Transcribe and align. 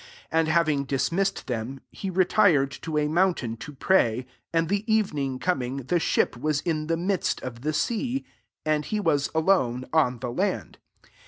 46 0.31 0.31
And 0.31 0.47
having 0.47 0.83
dis 0.85 1.11
missed 1.11 1.45
them, 1.45 1.79
he 1.91 2.09
retired 2.09 2.71
to 2.71 2.97
a 2.97 3.07
mountain 3.07 3.55
to 3.57 3.71
pray. 3.73 4.25
4T 4.25 4.25
And 4.51 4.67
the 4.69 4.91
evening 4.91 5.37
coming, 5.37 5.77
the 5.77 5.99
ship 5.99 6.35
was 6.35 6.59
in 6.61 6.87
the 6.87 6.97
midst 6.97 7.39
of 7.43 7.61
the 7.61 7.69
sea^ 7.69 8.23
and 8.65 8.85
he 8.85 8.99
wa» 8.99 9.19
alone, 9.35 9.85
on 9.93 10.17
the 10.17 10.31
land. 10.31 10.79